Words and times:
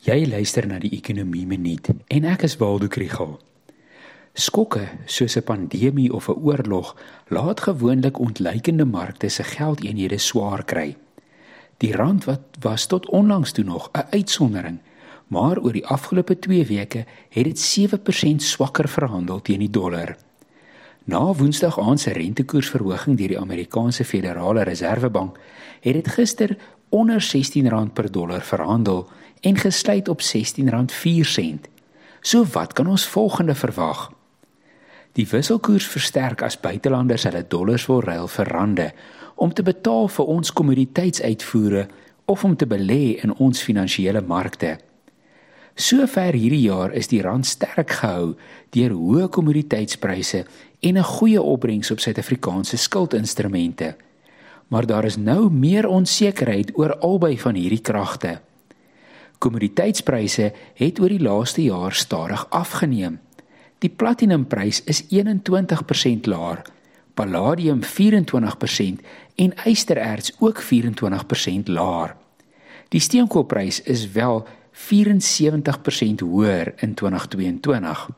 Jy 0.00 0.22
luister 0.30 0.64
na 0.64 0.78
die 0.80 0.94
Ekonomie 0.96 1.44
Minuut 1.44 1.90
en 1.92 2.24
ek 2.24 2.46
is 2.46 2.54
Waldo 2.56 2.86
Krügel. 2.88 3.34
Skokke 4.32 4.86
soos 5.04 5.36
'n 5.36 5.44
pandemie 5.44 6.08
of 6.08 6.28
'n 6.28 6.40
oorlog 6.40 6.96
laat 7.28 7.60
gewoonlik 7.60 8.18
ontleikende 8.18 8.84
markte 8.84 9.28
se 9.28 9.44
geldeenhede 9.44 10.18
swaar 10.18 10.64
kry. 10.64 10.96
Die 11.76 11.92
rand 11.92 12.24
wat 12.24 12.40
was 12.60 12.86
tot 12.86 13.10
onlangs 13.10 13.52
toe 13.52 13.64
nog 13.64 13.90
'n 13.92 14.06
uitsondering, 14.10 14.78
maar 15.26 15.58
oor 15.58 15.72
die 15.72 15.86
afgelope 15.86 16.38
2 16.38 16.66
weke 16.66 17.04
het 17.28 17.44
dit 17.44 17.58
7% 17.58 18.42
swakker 18.42 18.88
verhandel 18.88 19.42
teen 19.42 19.58
die 19.58 19.70
dollar. 19.70 20.16
Na 21.04 21.34
Woensdag 21.34 21.78
aand 21.78 22.00
se 22.00 22.12
rentekoersverhoging 22.12 23.16
deur 23.18 23.28
die 23.28 23.40
Amerikaanse 23.40 24.04
Federale 24.04 24.62
Reservebank, 24.62 25.38
het 25.80 25.94
dit 25.94 26.08
gister 26.08 26.56
onder 26.90 27.22
R16 27.22 27.92
per 27.92 28.10
dollar 28.12 28.42
verhandel 28.42 29.08
en 29.40 29.56
gesluit 29.56 30.08
op 30.08 30.20
R16.04. 30.22 31.58
So 32.20 32.44
wat 32.52 32.72
kan 32.72 32.86
ons 32.86 33.06
volgende 33.06 33.54
verwag? 33.54 34.10
Die 35.12 35.26
wisselkoers 35.26 35.86
versterk 35.86 36.42
as 36.42 36.60
buitelanders 36.60 37.24
hulle 37.26 37.42
dollars 37.48 37.86
wil 37.86 38.00
ruil 38.00 38.28
vir 38.28 38.46
rande 38.46 38.92
om 39.34 39.52
te 39.52 39.62
betaal 39.62 40.08
vir 40.08 40.28
ons 40.36 40.52
kommoditeitsuitvoere 40.52 41.86
of 42.30 42.44
om 42.44 42.56
te 42.56 42.66
belê 42.66 43.16
in 43.24 43.34
ons 43.34 43.62
finansiële 43.62 44.20
markte. 44.20 44.76
Sover 45.74 46.36
hierdie 46.36 46.66
jaar 46.66 46.92
is 46.92 47.08
die 47.08 47.22
rand 47.24 47.46
sterk 47.46 47.96
gehou 48.02 48.34
deur 48.76 48.94
hoë 48.94 49.28
kommoditeitspryse 49.32 50.44
en 50.80 50.98
'n 50.98 51.10
goeie 51.16 51.42
opbrengs 51.42 51.90
op 51.90 52.00
Suid-Afrikaanse 52.00 52.76
skuldinstrumente. 52.76 53.96
Maar 54.70 54.86
daar 54.86 55.04
is 55.04 55.16
nou 55.16 55.50
meer 55.50 55.88
onsekerheid 55.88 56.70
oor 56.78 56.94
albei 57.02 57.34
van 57.38 57.56
hierdie 57.58 57.82
kragte. 57.82 58.38
Kommoditeitspryse 59.42 60.52
het 60.78 61.00
oor 61.00 61.10
die 61.10 61.22
laaste 61.22 61.62
jaar 61.64 61.92
stadig 61.92 62.46
afgeneem. 62.54 63.18
Die 63.82 63.90
platinumprys 63.90 64.82
is 64.84 65.02
21% 65.08 66.28
laer, 66.30 66.62
palladium 67.14 67.82
24% 67.82 69.02
en 69.34 69.54
ystererts 69.64 70.36
ook 70.38 70.62
24% 70.62 71.72
laer. 71.72 72.14
Die 72.88 73.00
steenkoolprys 73.00 73.82
is 73.82 74.06
wel 74.12 74.46
74% 74.70 76.22
hoër 76.22 76.72
in 76.76 76.94
2022. 76.94 78.08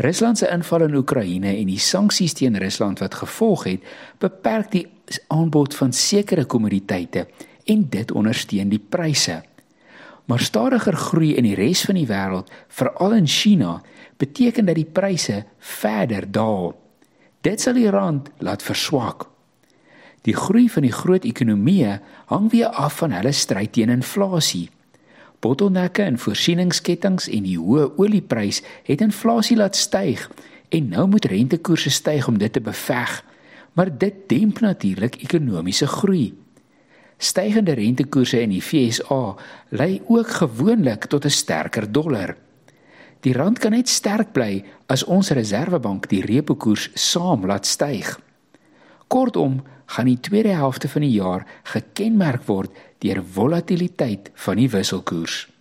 Rusland 0.00 0.38
se 0.38 0.48
inval 0.48 0.86
in 0.88 0.96
Oekraïne 0.96 1.56
en 1.56 1.68
die 1.68 1.78
sanksies 1.78 2.32
teen 2.32 2.56
Rusland 2.58 2.98
wat 2.98 3.14
gevolg 3.14 3.64
het, 3.68 3.94
beperk 4.18 4.70
die 4.72 4.86
aanbod 5.28 5.74
van 5.76 5.92
sekere 5.92 6.44
kommoditeite 6.44 7.26
en 7.64 7.88
dit 7.90 8.12
ondersteun 8.12 8.72
die 8.72 8.80
pryse 8.80 9.42
maar 10.24 10.40
stadiger 10.40 10.96
groei 10.96 11.34
in 11.36 11.46
die 11.46 11.56
res 11.58 11.82
van 11.86 11.98
die 11.98 12.06
wêreld, 12.06 12.50
veral 12.72 13.16
in 13.16 13.26
China, 13.26 13.80
beteken 14.16 14.64
dat 14.68 14.78
die 14.78 14.88
pryse 14.88 15.42
verder 15.58 16.28
daal. 16.30 16.72
Dit 17.42 17.60
sal 17.60 17.76
die 17.76 17.90
rand 17.90 18.30
laat 18.38 18.62
verswak. 18.62 19.26
Die 20.22 20.36
groei 20.38 20.68
van 20.70 20.86
die 20.86 20.94
groot 20.94 21.26
ekonomieë 21.26 21.98
hang 22.30 22.50
weer 22.52 22.70
af 22.70 23.00
van 23.02 23.12
hulle 23.16 23.32
stryd 23.34 23.72
teen 23.74 23.90
inflasie. 23.90 24.68
Bottlenecke 25.42 26.04
in 26.06 26.18
voorsieningsketTINGS 26.22 27.26
en 27.34 27.46
die 27.48 27.58
hoë 27.58 27.88
olieprys 27.98 28.60
het 28.86 29.00
inflasie 29.02 29.56
laat 29.58 29.74
styg 29.76 30.28
en 30.70 30.92
nou 30.94 31.08
moet 31.10 31.26
rentekoerse 31.32 31.90
styg 31.90 32.28
om 32.30 32.38
dit 32.38 32.52
te 32.52 32.62
beveg. 32.62 33.16
Maar 33.74 33.90
dit 33.98 34.22
demp 34.30 34.60
natuurlik 34.62 35.18
ekonomiese 35.24 35.86
groei. 35.86 36.30
Stygende 37.18 37.74
rentekoerse 37.74 38.40
in 38.42 38.54
die 38.54 38.62
FSA 38.62 39.34
lei 39.74 40.00
ook 40.06 40.30
gewoonlik 40.30 41.10
tot 41.10 41.24
'n 41.24 41.30
sterker 41.30 41.92
dollar. 41.92 42.36
Die 43.20 43.32
rand 43.32 43.58
kan 43.58 43.70
net 43.70 43.88
sterk 43.88 44.32
bly 44.32 44.64
as 44.86 45.04
ons 45.04 45.30
reservebank 45.30 46.08
die 46.08 46.22
repo 46.22 46.54
koers 46.54 46.90
saam 46.94 47.46
laat 47.46 47.66
styg. 47.66 48.18
Kortom, 49.12 49.60
gaan 49.92 50.08
die 50.08 50.20
tweede 50.20 50.54
helfte 50.56 50.88
van 50.88 51.04
die 51.04 51.12
jaar 51.12 51.44
gekenmerk 51.68 52.46
word 52.48 52.72
deur 53.04 53.20
volatiliteit 53.34 54.30
van 54.46 54.56
die 54.56 54.70
wisselkoers. 54.72 55.51